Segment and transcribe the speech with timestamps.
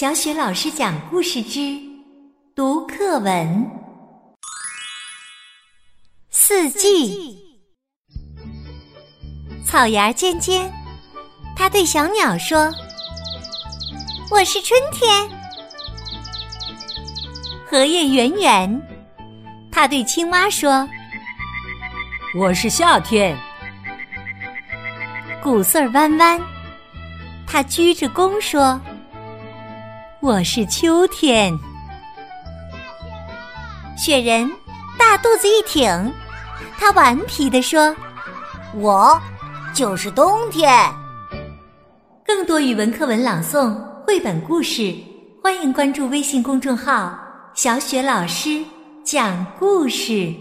[0.00, 1.76] 小雪老师讲故事之
[2.54, 3.68] 读课文：
[6.30, 7.36] 四季。
[9.66, 10.72] 草芽尖尖，
[11.56, 12.72] 他对小鸟说
[14.30, 15.28] ：“我是春天。”
[17.68, 18.80] 荷叶圆圆，
[19.72, 20.88] 他对青蛙说
[22.38, 23.36] ：“我是夏天。”
[25.42, 26.40] 谷穗弯弯，
[27.48, 28.80] 他鞠着躬说。
[30.20, 31.56] 我是秋天，
[33.96, 34.50] 雪人
[34.98, 36.12] 大肚子一挺，
[36.76, 37.94] 他顽皮地说
[38.74, 39.16] ：“我
[39.72, 40.68] 就是冬天。”
[42.26, 43.72] 更多语文课文朗诵、
[44.04, 44.92] 绘本故事，
[45.40, 47.16] 欢迎关注微信公众号
[47.54, 48.60] “小雪老师
[49.04, 50.34] 讲故事”。